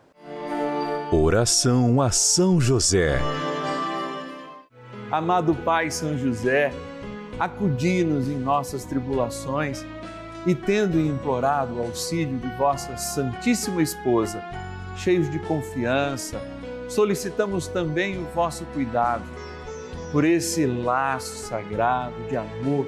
Oração 1.11 2.01
a 2.01 2.11
São 2.11 2.61
José. 2.61 3.19
Amado 5.11 5.55
Pai 5.55 5.89
São 5.89 6.17
José, 6.17 6.71
acudi-nos 7.39 8.27
em 8.27 8.37
nossas 8.37 8.85
tribulações 8.85 9.83
e, 10.45 10.53
tendo 10.53 10.99
implorado 10.99 11.75
o 11.75 11.81
auxílio 11.81 12.37
de 12.37 12.47
vossa 12.57 12.95
Santíssima 12.97 13.81
Esposa, 13.81 14.43
cheios 14.95 15.29
de 15.29 15.39
confiança, 15.39 16.39
solicitamos 16.87 17.67
também 17.67 18.17
o 18.21 18.25
vosso 18.35 18.65
cuidado 18.65 19.23
por 20.11 20.23
esse 20.23 20.65
laço 20.65 21.35
sagrado 21.47 22.15
de 22.27 22.37
amor 22.37 22.87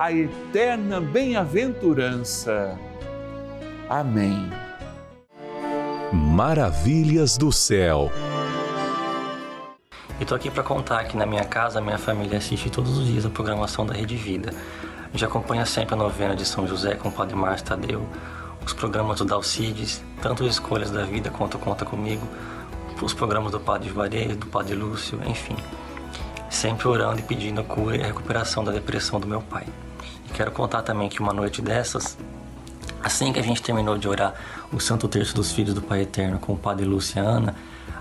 a 0.00 0.10
eterna 0.10 0.98
bem-aventurança. 0.98 2.78
Amém. 3.86 4.50
Maravilhas 6.10 7.36
do 7.36 7.52
céu. 7.52 8.10
E 10.18 10.24
tô 10.24 10.34
aqui 10.34 10.50
para 10.50 10.62
contar 10.62 11.04
que 11.04 11.18
na 11.18 11.26
minha 11.26 11.44
casa, 11.44 11.82
minha 11.82 11.98
família 11.98 12.38
assiste 12.38 12.70
todos 12.70 12.96
os 12.96 13.08
dias 13.08 13.26
a 13.26 13.28
programação 13.28 13.84
da 13.84 13.92
Rede 13.92 14.16
Vida. 14.16 14.54
Já 15.12 15.26
acompanha 15.26 15.66
sempre 15.66 15.94
a 15.94 15.98
novena 15.98 16.34
de 16.34 16.46
São 16.46 16.66
José 16.66 16.94
com 16.94 17.10
o 17.10 17.12
Padre 17.12 17.36
Márcio 17.36 17.66
Tadeu, 17.66 18.08
os 18.64 18.72
programas 18.72 19.18
do 19.18 19.26
Dalcides, 19.26 20.02
tanto 20.22 20.44
as 20.44 20.52
Escolhas 20.52 20.90
da 20.90 21.04
Vida 21.04 21.28
quanto 21.28 21.58
Conta 21.58 21.84
Comigo, 21.84 22.26
os 23.02 23.12
programas 23.12 23.52
do 23.52 23.60
Padre 23.60 23.90
Juarez, 23.90 24.34
do 24.34 24.46
Padre 24.46 24.74
Lúcio, 24.74 25.20
enfim 25.26 25.56
sempre 26.50 26.88
orando 26.88 27.20
e 27.20 27.22
pedindo 27.22 27.60
a 27.60 27.64
cura 27.64 27.96
e 27.96 28.02
a 28.02 28.06
recuperação 28.06 28.64
da 28.64 28.72
depressão 28.72 29.20
do 29.20 29.26
meu 29.26 29.40
pai. 29.40 29.64
Quero 30.40 30.52
contar 30.52 30.80
também 30.80 31.10
que 31.10 31.20
uma 31.20 31.34
noite 31.34 31.60
dessas, 31.60 32.16
assim 33.04 33.30
que 33.30 33.38
a 33.38 33.42
gente 33.42 33.60
terminou 33.60 33.98
de 33.98 34.08
orar 34.08 34.32
o 34.72 34.80
Santo 34.80 35.06
Terço 35.06 35.34
dos 35.34 35.52
Filhos 35.52 35.74
do 35.74 35.82
Pai 35.82 36.00
Eterno 36.00 36.38
com 36.38 36.54
o 36.54 36.56
Padre 36.56 36.86
Luciana, 36.86 37.54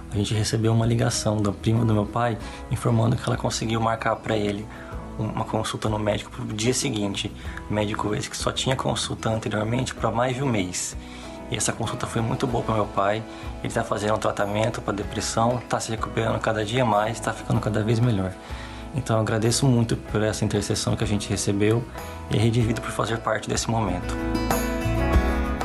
a 0.10 0.16
gente 0.16 0.34
recebeu 0.34 0.72
uma 0.72 0.86
ligação 0.86 1.42
da 1.42 1.52
prima 1.52 1.84
do 1.84 1.94
meu 1.94 2.06
pai 2.06 2.38
informando 2.72 3.18
que 3.18 3.24
ela 3.28 3.36
conseguiu 3.36 3.82
marcar 3.82 4.16
para 4.16 4.38
ele 4.38 4.66
uma 5.18 5.44
consulta 5.44 5.90
no 5.90 6.00
médico 6.00 6.32
para 6.32 6.44
o 6.44 6.48
dia 6.48 6.74
seguinte. 6.74 7.30
Médico 7.70 8.16
esse 8.16 8.30
que 8.30 8.38
só 8.38 8.54
tinha 8.54 8.74
consulta 8.74 9.30
anteriormente 9.30 9.94
para 9.94 10.10
mais 10.10 10.34
de 10.38 10.42
um 10.42 10.48
mês. 10.48 10.96
E 11.52 11.58
essa 11.58 11.74
consulta 11.74 12.08
foi 12.08 12.22
muito 12.22 12.48
boa 12.48 12.64
para 12.64 12.76
meu 12.76 12.86
pai. 12.86 13.22
Ele 13.58 13.68
está 13.68 13.84
fazendo 13.84 14.16
um 14.16 14.18
tratamento 14.18 14.82
para 14.82 14.94
depressão, 14.94 15.58
está 15.58 15.78
se 15.78 15.92
recuperando 15.92 16.40
cada 16.40 16.64
dia 16.64 16.86
mais, 16.86 17.18
está 17.18 17.34
ficando 17.34 17.60
cada 17.60 17.84
vez 17.84 18.00
melhor. 18.00 18.32
Então 18.96 19.16
eu 19.16 19.22
agradeço 19.22 19.68
muito 19.68 19.96
por 19.96 20.22
essa 20.22 20.44
intercessão 20.44 20.96
que 20.96 21.04
a 21.04 21.08
gente 21.08 21.30
recebeu 21.30 21.84
e 22.32 22.38
a 22.38 22.42
Rede 22.42 22.62
Vida 22.62 22.82
por 22.82 22.92
fazer 22.92 23.20
parte 23.20 23.48
desse 23.48 23.70
momento. 23.70 24.16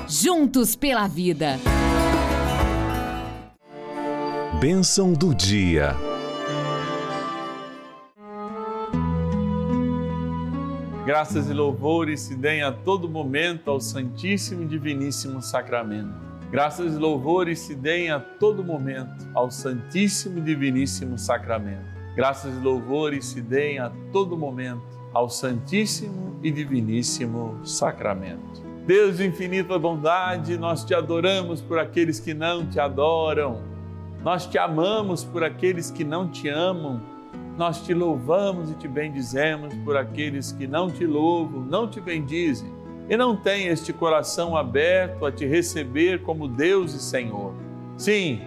Juntos 0.09 0.77
pela 0.77 1.07
vida. 1.09 1.59
Bênção 4.61 5.13
do 5.13 5.35
dia. 5.35 5.95
Graças 11.05 11.51
e 11.51 11.53
louvores 11.53 12.21
se 12.21 12.35
deem 12.35 12.63
a 12.63 12.73
todo 12.73 13.09
momento 13.09 13.71
ao 13.71 13.79
Santíssimo 13.79 14.63
e 14.63 14.67
Diviníssimo 14.67 15.43
Sacramento. 15.43 16.15
Graças 16.51 16.95
e 16.95 16.97
louvores 16.97 17.59
se 17.59 17.75
deem 17.75 18.11
a 18.11 18.19
todo 18.19 18.65
momento 18.65 19.27
ao 19.35 19.51
Santíssimo 19.51 20.39
e 20.39 20.41
Diviníssimo 20.41 21.19
Sacramento. 21.19 21.94
Graças 22.15 22.57
e 22.57 22.61
louvores 22.61 23.27
se 23.27 23.41
deem 23.41 23.79
a 23.79 23.91
todo 24.13 24.37
momento 24.37 24.83
ao 25.13 25.29
Santíssimo 25.29 26.39
e 26.43 26.51
Diviníssimo 26.51 27.59
Sacramento. 27.65 28.63
Deus 28.87 29.17
de 29.17 29.27
infinita 29.27 29.79
bondade, 29.79 30.59
nós 30.59 30.85
te 30.85 30.95
adoramos 30.95 31.61
por 31.61 31.79
aqueles 31.79 32.21
que 32.21 32.35
não 32.35 32.67
te 32.67 32.79
adoram. 32.79 33.63
Nós 34.23 34.47
te 34.47 34.59
amamos 34.59 35.25
por 35.25 35.43
aqueles 35.43 35.91
que 35.91 36.05
não 36.05 36.29
te 36.29 36.49
amam 36.49 37.15
nós 37.57 37.81
te 37.85 37.95
louvamos 37.95 38.71
e 38.71 38.75
te 38.75 38.89
bendizemos 38.89 39.73
por 39.85 39.97
aqueles 39.97 40.51
que 40.51 40.67
não 40.67 40.91
te 40.91 41.07
louvam, 41.07 41.61
não 41.61 41.89
te 41.89 42.01
bendizem 42.01 42.69
e 43.09 43.17
não 43.17 43.37
têm 43.37 43.69
este 43.69 43.93
coração 43.93 44.57
aberto 44.57 45.25
a 45.25 45.31
te 45.31 45.47
receber 45.47 46.23
como 46.23 46.49
Deus 46.49 46.95
e 46.95 46.99
Senhor. 46.99 47.55
Sim, 47.97 48.41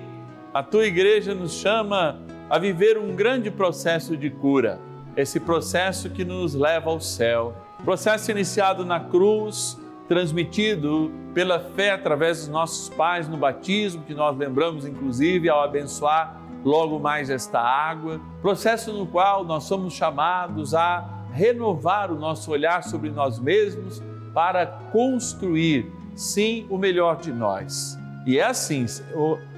a 0.54 0.62
tua 0.62 0.86
igreja 0.86 1.34
nos 1.34 1.54
chama 1.54 2.20
a 2.50 2.58
viver 2.58 2.98
um 2.98 3.14
grande 3.16 3.52
processo 3.52 4.16
de 4.16 4.30
cura, 4.30 4.80
esse 5.16 5.40
processo 5.40 6.10
que 6.10 6.24
nos 6.24 6.54
leva 6.54 6.90
ao 6.90 7.00
céu. 7.00 7.54
Processo 7.84 8.32
iniciado 8.32 8.86
na 8.86 9.00
cruz, 9.00 9.78
transmitido 10.08 11.12
pela 11.34 11.60
fé 11.60 11.92
através 11.92 12.40
dos 12.40 12.48
nossos 12.48 12.90
pais 12.90 13.28
no 13.28 13.36
batismo, 13.36 14.04
que 14.04 14.14
nós 14.14 14.38
lembramos 14.38 14.86
inclusive 14.86 15.50
ao 15.50 15.62
abençoar 15.62 16.42
logo 16.64 17.00
mais 17.00 17.30
esta 17.30 17.60
água, 17.60 18.20
processo 18.42 18.94
no 18.94 19.06
qual 19.06 19.44
nós 19.44 19.66
somos 19.66 19.94
chamados 19.94 20.74
a 20.74 21.26
renovar 21.34 22.12
o 22.12 22.18
nosso 22.18 22.52
olhar 22.52 22.84
sobre 22.84 23.10
nós 23.10 23.40
mesmos 23.40 24.02
para 24.34 24.66
construir, 24.92 25.92
sim, 26.16 26.66
o 26.70 26.78
melhor 26.78 27.18
de 27.18 27.32
nós. 27.32 27.98
E 28.26 28.40
é 28.40 28.46
assim 28.46 28.86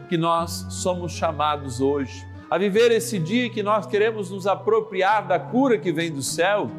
que 0.07 0.17
nós 0.17 0.65
somos 0.69 1.11
chamados 1.11 1.79
hoje 1.79 2.28
a 2.49 2.57
viver 2.57 2.91
esse 2.91 3.19
dia 3.19 3.49
que 3.49 3.61
nós 3.61 3.85
queremos 3.85 4.31
nos 4.31 4.47
apropriar 4.47 5.27
da 5.27 5.39
cura 5.39 5.77
que 5.77 5.91
vem 5.91 6.11
do 6.11 6.23
céu 6.23 6.69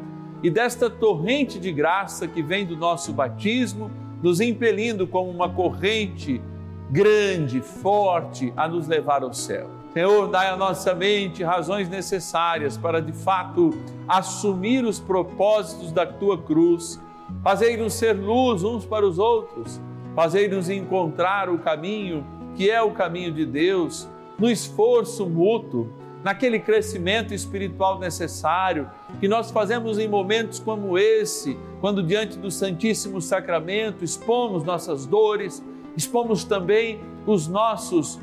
e 0.43 0.49
desta 0.49 0.89
torrente 0.89 1.57
de 1.57 1.71
graça 1.71 2.27
que 2.27 2.41
vem 2.41 2.65
do 2.65 2.75
nosso 2.75 3.13
batismo, 3.13 3.89
nos 4.21 4.41
impelindo 4.41 5.07
como 5.07 5.29
uma 5.29 5.47
corrente 5.47 6.41
grande, 6.89 7.61
forte, 7.61 8.51
a 8.57 8.67
nos 8.67 8.87
levar 8.87 9.23
ao 9.23 9.33
céu. 9.33 9.69
Senhor, 9.93 10.27
dai 10.27 10.49
à 10.49 10.57
nossa 10.57 10.93
mente 10.93 11.43
razões 11.43 11.87
necessárias 11.87 12.77
para 12.77 13.01
de 13.01 13.13
fato 13.13 13.71
assumir 14.07 14.83
os 14.83 14.99
propósitos 14.99 15.91
da 15.91 16.05
tua 16.05 16.37
cruz, 16.37 17.01
fazei-nos 17.43 17.93
ser 17.93 18.13
luz 18.13 18.63
uns 18.63 18.85
para 18.85 19.05
os 19.05 19.19
outros, 19.19 19.79
fazei-nos 20.15 20.69
encontrar 20.69 21.49
o 21.49 21.59
caminho 21.59 22.25
que 22.55 22.69
é 22.69 22.81
o 22.81 22.91
caminho 22.91 23.31
de 23.31 23.45
Deus, 23.45 24.09
no 24.41 24.49
esforço 24.49 25.29
mútuo, 25.29 25.87
naquele 26.23 26.59
crescimento 26.59 27.31
espiritual 27.31 27.99
necessário 27.99 28.89
que 29.19 29.27
nós 29.27 29.51
fazemos 29.51 29.99
em 29.99 30.07
momentos 30.07 30.59
como 30.59 30.97
esse, 30.97 31.55
quando 31.79 32.01
diante 32.01 32.39
do 32.39 32.49
Santíssimo 32.49 33.21
Sacramento 33.21 34.03
expomos 34.03 34.63
nossas 34.63 35.05
dores, 35.05 35.63
expomos 35.95 36.43
também 36.43 36.99
os 37.27 37.47
nossos 37.47 38.19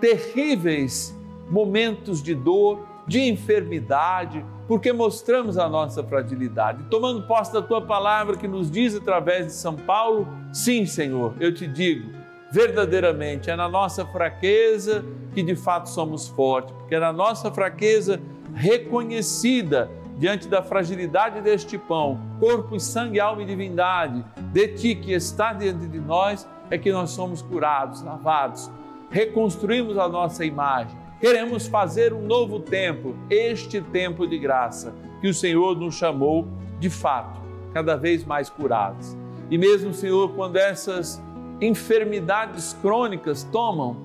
terríveis 0.00 1.16
momentos 1.48 2.20
de 2.20 2.34
dor, 2.34 2.84
de 3.06 3.20
enfermidade, 3.20 4.44
porque 4.66 4.92
mostramos 4.92 5.56
a 5.56 5.68
nossa 5.68 6.02
fragilidade. 6.02 6.82
Tomando 6.90 7.28
posse 7.28 7.52
da 7.52 7.62
tua 7.62 7.80
palavra 7.80 8.36
que 8.36 8.48
nos 8.48 8.68
diz 8.68 8.96
através 8.96 9.46
de 9.46 9.52
São 9.52 9.76
Paulo, 9.76 10.26
sim, 10.52 10.84
Senhor, 10.84 11.32
eu 11.38 11.54
te 11.54 11.68
digo, 11.68 12.10
verdadeiramente 12.50 13.50
é 13.50 13.54
na 13.54 13.68
nossa 13.68 14.04
fraqueza 14.04 15.04
que 15.34 15.42
de 15.42 15.54
fato 15.54 15.88
somos 15.88 16.28
fortes, 16.28 16.72
porque 16.72 16.98
na 16.98 17.12
nossa 17.12 17.50
fraqueza 17.50 18.20
reconhecida 18.54 19.90
diante 20.18 20.48
da 20.48 20.62
fragilidade 20.62 21.40
deste 21.40 21.78
pão, 21.78 22.20
corpo 22.38 22.76
e 22.76 22.80
sangue, 22.80 23.18
alma 23.18 23.42
e 23.42 23.46
divindade, 23.46 24.24
de 24.52 24.68
ti 24.68 24.94
que 24.94 25.12
está 25.12 25.52
diante 25.52 25.86
de 25.86 25.98
nós, 25.98 26.46
é 26.70 26.76
que 26.76 26.92
nós 26.92 27.10
somos 27.10 27.40
curados, 27.40 28.02
lavados, 28.02 28.70
reconstruímos 29.10 29.96
a 29.96 30.08
nossa 30.08 30.44
imagem. 30.44 30.96
Queremos 31.18 31.66
fazer 31.66 32.12
um 32.12 32.22
novo 32.22 32.60
tempo, 32.60 33.14
este 33.28 33.80
tempo 33.80 34.26
de 34.26 34.38
graça, 34.38 34.94
que 35.20 35.28
o 35.28 35.34
Senhor 35.34 35.76
nos 35.76 35.94
chamou 35.94 36.46
de 36.78 36.90
fato, 36.90 37.40
cada 37.72 37.96
vez 37.96 38.24
mais 38.24 38.48
curados. 38.50 39.16
E 39.50 39.58
mesmo, 39.58 39.92
Senhor, 39.92 40.32
quando 40.34 40.56
essas 40.56 41.22
enfermidades 41.60 42.76
crônicas 42.80 43.42
tomam, 43.44 43.96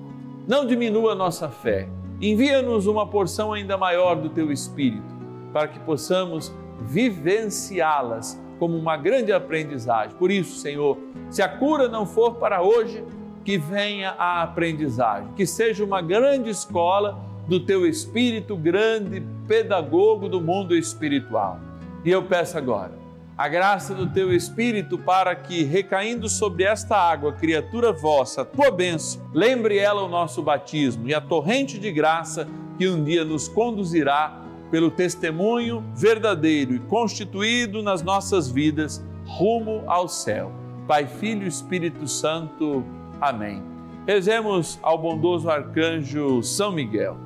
não 0.46 0.66
diminua 0.66 1.14
nossa 1.14 1.48
fé. 1.48 1.88
Envia-nos 2.20 2.86
uma 2.86 3.06
porção 3.06 3.52
ainda 3.52 3.76
maior 3.76 4.14
do 4.14 4.28
teu 4.30 4.52
Espírito, 4.52 5.14
para 5.52 5.68
que 5.68 5.78
possamos 5.80 6.54
vivenciá-las 6.82 8.40
como 8.58 8.76
uma 8.76 8.96
grande 8.96 9.32
aprendizagem. 9.32 10.16
Por 10.16 10.30
isso, 10.30 10.58
Senhor, 10.58 10.96
se 11.30 11.42
a 11.42 11.48
cura 11.48 11.88
não 11.88 12.06
for 12.06 12.36
para 12.36 12.62
hoje, 12.62 13.04
que 13.44 13.58
venha 13.58 14.10
a 14.18 14.42
aprendizagem, 14.42 15.28
que 15.34 15.46
seja 15.46 15.84
uma 15.84 16.00
grande 16.00 16.50
escola 16.50 17.18
do 17.46 17.60
teu 17.60 17.86
Espírito, 17.86 18.56
grande 18.56 19.22
pedagogo 19.46 20.28
do 20.28 20.40
mundo 20.40 20.74
espiritual. 20.74 21.60
E 22.04 22.10
eu 22.10 22.22
peço 22.22 22.56
agora 22.56 23.05
a 23.36 23.48
graça 23.48 23.92
do 23.92 24.06
teu 24.06 24.32
Espírito 24.32 24.96
para 24.96 25.36
que, 25.36 25.62
recaindo 25.62 26.26
sobre 26.28 26.64
esta 26.64 26.96
água, 26.96 27.32
criatura 27.34 27.92
vossa, 27.92 28.42
a 28.42 28.44
tua 28.44 28.70
bênção, 28.70 29.20
lembre 29.34 29.76
ela 29.76 30.02
o 30.02 30.08
nosso 30.08 30.42
batismo 30.42 31.06
e 31.06 31.14
a 31.14 31.20
torrente 31.20 31.78
de 31.78 31.92
graça 31.92 32.48
que 32.78 32.88
um 32.88 33.04
dia 33.04 33.24
nos 33.24 33.46
conduzirá 33.46 34.40
pelo 34.70 34.90
testemunho 34.90 35.84
verdadeiro 35.94 36.74
e 36.74 36.78
constituído 36.78 37.82
nas 37.82 38.02
nossas 38.02 38.50
vidas 38.50 39.04
rumo 39.26 39.82
ao 39.86 40.08
céu. 40.08 40.50
Pai, 40.88 41.06
Filho 41.06 41.44
e 41.44 41.48
Espírito 41.48 42.08
Santo. 42.08 42.84
Amém. 43.20 43.62
Rezemos 44.06 44.78
ao 44.82 44.96
bondoso 44.96 45.50
arcanjo 45.50 46.42
São 46.42 46.72
Miguel. 46.72 47.25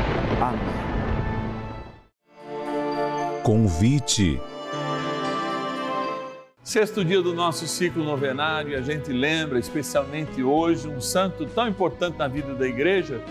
Amém. 0.41 0.59
Convite. 3.43 4.41
Sexto 6.63 7.05
dia 7.05 7.21
do 7.21 7.33
nosso 7.33 7.67
ciclo 7.67 8.03
novenário 8.03 8.71
e 8.71 8.75
a 8.75 8.81
gente 8.81 9.11
lembra 9.11 9.59
especialmente 9.59 10.41
hoje 10.41 10.87
um 10.87 10.99
santo 10.99 11.45
tão 11.45 11.67
importante 11.67 12.17
na 12.17 12.27
vida 12.27 12.55
da 12.55 12.67
igreja, 12.67 13.21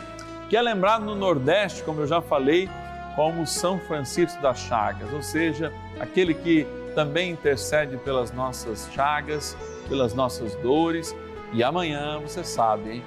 que 0.48 0.56
é 0.56 0.62
lembrado 0.62 1.04
no 1.04 1.16
Nordeste, 1.16 1.82
como 1.82 2.00
eu 2.00 2.06
já 2.06 2.20
falei, 2.20 2.68
como 3.16 3.46
São 3.46 3.78
Francisco 3.80 4.40
das 4.40 4.60
Chagas, 4.60 5.12
ou 5.12 5.22
seja, 5.22 5.72
aquele 5.98 6.34
que 6.34 6.66
também 6.94 7.30
intercede 7.30 7.96
pelas 7.98 8.30
nossas 8.32 8.88
chagas, 8.92 9.56
pelas 9.88 10.14
nossas 10.14 10.54
dores. 10.56 11.14
E 11.52 11.62
amanhã, 11.64 12.20
você 12.20 12.44
sabe, 12.44 12.90
hein? 12.90 13.02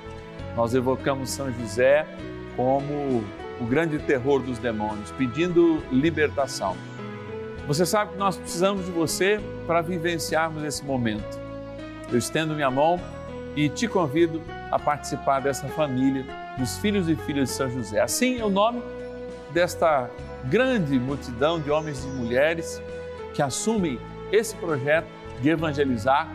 Nós 0.56 0.74
evocamos 0.74 1.30
São 1.30 1.52
José 1.54 2.06
como 2.56 3.24
o 3.60 3.66
grande 3.66 4.00
terror 4.00 4.42
dos 4.42 4.58
demônios, 4.58 5.12
pedindo 5.12 5.84
libertação. 5.92 6.76
Você 7.68 7.86
sabe 7.86 8.14
que 8.14 8.18
nós 8.18 8.36
precisamos 8.38 8.86
de 8.86 8.92
você 8.92 9.40
para 9.66 9.82
vivenciarmos 9.82 10.64
esse 10.64 10.84
momento. 10.84 11.40
Eu 12.12 12.18
estendo 12.18 12.54
minha 12.54 12.70
mão 12.70 13.00
e 13.56 13.70
te 13.70 13.88
convido 13.88 14.42
a 14.72 14.78
participar 14.78 15.40
dessa 15.40 15.68
família 15.70 16.26
dos 16.58 16.78
filhos 16.78 17.08
e 17.08 17.16
filhas 17.16 17.50
de 17.50 17.56
São 17.56 17.70
José. 17.70 18.02
Assim 18.02 18.40
é 18.40 18.46
o 18.46 18.50
nome 18.50 18.82
desta 19.52 20.10
grande 20.46 21.00
multidão 21.00 21.60
de 21.60 21.72
homens 21.72 22.04
e 22.04 22.08
mulheres 22.08 22.82
que 23.34 23.42
assumem 23.42 24.00
esse 24.32 24.56
projeto 24.56 25.08
de 25.42 25.50
evangelizar, 25.50 26.28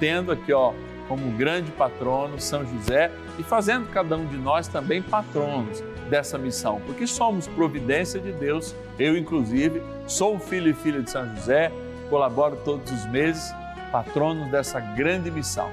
tendo 0.00 0.32
aqui 0.32 0.52
ó 0.52 0.72
como 1.08 1.30
grande 1.32 1.70
patrono 1.72 2.40
São 2.40 2.66
José 2.66 3.10
e 3.38 3.42
fazendo 3.42 3.88
cada 3.90 4.16
um 4.16 4.26
de 4.26 4.36
nós 4.36 4.66
também 4.68 5.00
patronos 5.00 5.82
dessa 6.12 6.36
missão, 6.36 6.78
porque 6.84 7.06
somos 7.06 7.48
providência 7.48 8.20
de 8.20 8.32
Deus. 8.32 8.76
Eu, 8.98 9.16
inclusive, 9.16 9.82
sou 10.06 10.38
filho 10.38 10.68
e 10.68 10.74
filha 10.74 11.00
de 11.00 11.10
São 11.10 11.26
José, 11.34 11.72
colaboro 12.10 12.58
todos 12.66 12.92
os 12.92 13.06
meses, 13.06 13.50
patrono 13.90 14.50
dessa 14.50 14.78
grande 14.78 15.30
missão. 15.30 15.70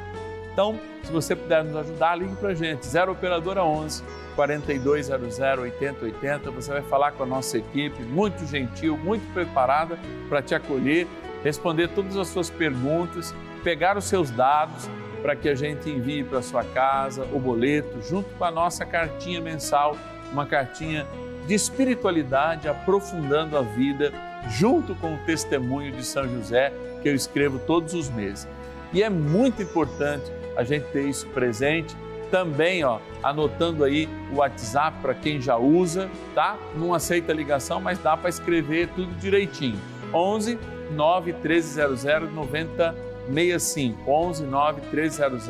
Então, 0.54 0.80
se 1.04 1.12
você 1.12 1.36
puder 1.36 1.66
nos 1.66 1.76
ajudar, 1.76 2.16
ligue 2.16 2.38
para 2.38 2.50
a 2.50 2.54
gente, 2.54 2.88
0 2.88 3.12
Operadora 3.12 3.66
11 3.66 4.02
4200 4.38 5.40
8080. 5.40 6.52
Você 6.52 6.72
vai 6.72 6.84
falar 6.84 7.12
com 7.12 7.24
a 7.24 7.26
nossa 7.26 7.58
equipe, 7.58 8.02
muito 8.04 8.46
gentil, 8.46 8.98
muito 8.98 9.34
preparada 9.34 10.00
para 10.30 10.42
te 10.42 10.56
acolher, 10.56 11.06
responder 11.44 11.90
todas 11.90 12.16
as 12.16 12.30
suas 12.30 12.50
perguntas, 12.50 13.36
pegar 13.62 13.98
os 13.98 14.06
seus 14.06 14.32
dados 14.32 14.90
para 15.22 15.36
que 15.36 15.50
a 15.50 15.56
gente 15.56 15.90
envie 15.90 16.24
para 16.24 16.42
sua 16.42 16.64
casa 16.64 17.28
o 17.34 17.40
boleto 17.40 18.02
junto 18.02 18.30
com 18.38 18.46
a 18.46 18.52
nossa 18.52 18.86
cartinha 18.86 19.42
mensal 19.42 19.98
uma 20.32 20.46
cartinha 20.46 21.06
de 21.48 21.54
espiritualidade, 21.54 22.68
aprofundando 22.68 23.58
a 23.58 23.62
vida, 23.62 24.12
junto 24.50 24.96
com 24.96 25.16
o 25.16 25.18
testemunho 25.20 25.92
de 25.92 26.04
São 26.04 26.28
José, 26.28 26.72
que 27.02 27.10
eu 27.10 27.16
escrevo 27.16 27.60
todos 27.60 27.94
os 27.94 28.10
meses. 28.10 28.48
E 28.94 29.04
é 29.04 29.10
muito 29.10 29.62
importante 29.62 30.32
a 30.56 30.64
gente 30.64 30.86
ter 30.92 31.08
isso 31.08 31.28
presente. 31.28 31.96
Também, 32.32 32.84
ó, 32.84 33.00
anotando 33.24 33.84
aí 33.84 34.08
o 34.32 34.36
WhatsApp 34.36 34.98
para 35.02 35.16
quem 35.16 35.42
já 35.42 35.58
usa, 35.58 36.10
tá? 36.36 36.58
Não 36.76 36.94
aceita 36.94 37.34
ligação, 37.34 37.82
mas 37.82 37.98
dá 37.98 38.16
para 38.16 38.30
escrever 38.30 38.88
tudo 38.90 39.12
direitinho. 39.16 39.80
11 40.14 40.60
9 40.92 41.34
1300 41.34 42.04
9065. 42.04 44.12
11 44.12 44.44
9 44.44 44.82
1300 44.92 45.48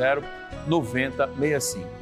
9065. 0.68 1.99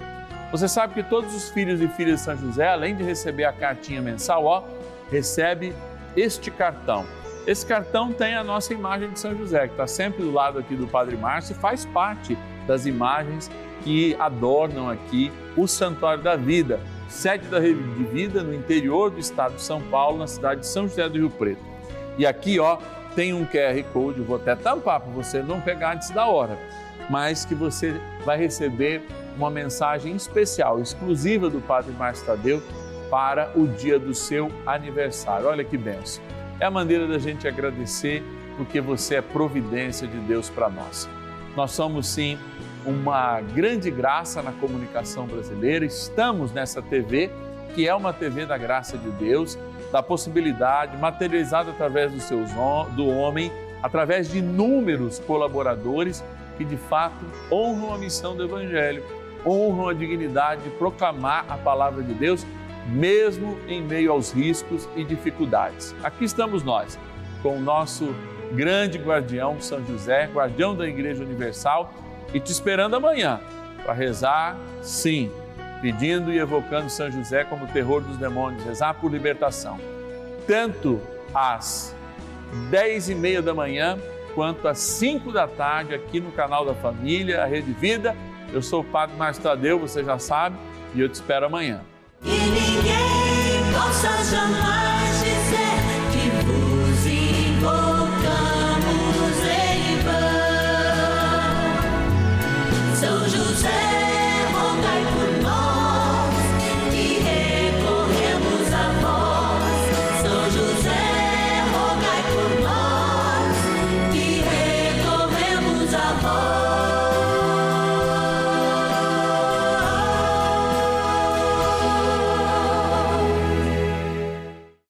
Você 0.52 0.68
sabe 0.68 0.94
que 0.94 1.04
todos 1.04 1.36
os 1.36 1.50
filhos 1.50 1.82
e 1.82 1.88
filhas 1.90 2.20
de 2.20 2.26
São 2.26 2.38
José, 2.38 2.68
além 2.68 2.96
de 2.96 3.04
receber 3.04 3.44
a 3.44 3.52
cartinha 3.52 4.02
mensal, 4.02 4.46
ó, 4.46 4.64
recebe 5.12 5.74
este 6.16 6.50
cartão. 6.50 7.06
Esse 7.46 7.66
cartão 7.66 8.14
tem 8.14 8.36
a 8.36 8.44
nossa 8.44 8.74
imagem 8.74 9.10
de 9.12 9.20
São 9.20 9.36
José, 9.38 9.68
que 9.68 9.74
está 9.74 9.88
sempre 9.88 10.24
do 10.24 10.32
lado 10.32 10.58
aqui 10.60 10.76
do 10.76 10.88
Padre 10.88 11.18
Márcio 11.18 11.54
e 11.54 11.56
faz 11.56 11.86
parte 11.86 12.38
das 12.66 12.86
imagens 12.86 13.52
que 13.84 14.16
adornam 14.20 14.90
aqui 14.90 15.32
o 15.56 15.68
Santuário 15.68 16.24
da 16.24 16.36
Vida, 16.36 16.80
sede 17.10 17.48
da 17.48 17.60
Rede 17.60 17.82
de 17.84 18.04
Vida 18.04 18.44
no 18.44 18.54
interior 18.54 19.12
do 19.12 19.20
estado 19.20 19.56
de 19.56 19.62
São 19.62 19.82
Paulo, 19.82 20.18
na 20.18 20.28
cidade 20.28 20.62
de 20.62 20.68
São 20.68 20.88
José 20.88 21.08
do 21.08 21.18
Rio 21.18 21.30
Preto. 21.30 21.64
E 22.18 22.26
aqui, 22.26 22.60
ó, 22.60 22.78
tem 23.16 23.34
um 23.34 23.46
QR 23.46 23.82
Code, 23.94 24.22
vou 24.22 24.38
até 24.38 24.56
tampar 24.56 25.02
para 25.02 25.12
você 25.12 25.42
não 25.42 25.62
pegar 25.62 25.96
antes 25.96 26.10
da 26.10 26.26
hora, 26.26 26.58
mas 27.10 27.46
que 27.46 27.56
você 27.56 28.00
vai 28.28 28.38
receber 28.38 29.02
uma 29.38 29.50
mensagem 29.50 30.14
especial, 30.14 30.82
exclusiva 30.82 31.50
do 31.50 31.62
Padre 31.62 31.94
Márcio 31.94 32.26
Tadeu 32.26 32.62
para 33.10 33.54
o 33.56 33.66
dia 33.66 33.98
do 33.98 34.14
seu 34.14 34.52
aniversário. 34.66 35.48
Olha 35.48 35.64
que 35.64 35.78
benção. 35.78 36.22
É 36.60 36.66
a 36.66 36.70
maneira 36.72 37.08
da 37.08 37.18
gente 37.18 37.48
agradecer 37.48 38.22
porque 38.58 38.82
você 38.82 39.16
é 39.16 39.22
providência 39.22 40.06
de 40.06 40.18
Deus 40.18 40.50
para 40.50 40.68
nós. 40.70 41.08
Nós 41.56 41.72
somos 41.72 42.06
sim 42.06 42.38
uma 42.86 43.40
grande 43.40 43.90
graça 43.90 44.42
na 44.42 44.52
comunicação 44.52 45.26
brasileira. 45.26 45.86
Estamos 45.86 46.52
nessa 46.52 46.82
TV, 46.82 47.32
que 47.74 47.88
é 47.88 47.96
uma 47.96 48.12
TV 48.12 48.46
da 48.46 48.58
graça 48.58 48.98
de 48.98 49.10
Deus, 49.12 49.58
da 49.90 50.04
possibilidade 50.04 50.98
materializada 50.98 51.72
através 51.72 52.12
do, 52.12 52.20
seus, 52.20 52.50
do 52.94 53.08
homem, 53.08 53.50
através 53.82 54.30
de 54.30 54.40
inúmeros 54.40 55.18
colaboradores 55.20 56.22
que 56.58 56.66
de 56.66 56.78
fato 56.78 57.26
honram 57.52 57.94
a 57.94 57.98
missão 57.98 58.36
do 58.36 58.44
Evangelho 58.44 59.04
honram 59.46 59.90
a 59.90 59.94
dignidade 59.94 60.64
de 60.64 60.70
proclamar 60.72 61.46
a 61.50 61.58
palavra 61.58 62.04
de 62.04 62.14
Deus, 62.14 62.46
mesmo 62.88 63.58
em 63.68 63.82
meio 63.82 64.12
aos 64.12 64.32
riscos 64.32 64.88
e 64.96 65.04
dificuldades. 65.04 65.96
Aqui 66.04 66.26
estamos 66.26 66.64
nós, 66.64 66.98
com 67.42 67.58
o 67.58 67.62
nosso 67.62 68.14
grande 68.54 68.98
guardião, 68.98 69.60
São 69.60 69.86
José, 69.86 70.30
guardião 70.34 70.76
da 70.76 70.88
Igreja 70.88 71.24
Universal, 71.24 71.94
e 72.34 72.40
te 72.40 72.52
esperando 72.52 72.96
amanhã 72.96 73.40
para 73.84 73.94
rezar, 73.94 74.58
sim, 74.82 75.32
pedindo 75.82 76.32
e 76.32 76.40
evocando 76.40 76.90
São 76.90 77.10
José 77.12 77.44
como 77.44 77.68
terror 77.68 78.02
dos 78.02 78.18
demônios, 78.18 78.64
rezar 78.64 78.94
por 78.96 79.12
libertação. 79.12 79.80
Tanto 80.46 81.00
às 81.34 81.96
dez 82.70 83.10
e 83.10 83.16
meia 83.16 83.42
da 83.42 83.54
manhã, 83.54 83.98
quanto 84.38 84.68
às 84.68 84.78
5 84.78 85.32
da 85.32 85.48
tarde 85.48 85.96
aqui 85.96 86.20
no 86.20 86.32
canal 86.32 86.64
da 86.64 86.76
Família, 86.76 87.42
a 87.42 87.48
Rede 87.48 87.72
Vida. 87.74 88.16
Eu 88.54 88.62
sou 88.62 88.82
o 88.82 88.84
Padre 88.84 89.18
Márcio 89.18 89.42
Tadeu, 89.42 89.80
você 89.80 90.04
já 90.04 90.20
sabe, 90.20 90.56
e 90.94 91.02
eu 91.02 91.10
te 91.10 91.16
espero 91.16 91.48
amanhã. 91.48 91.82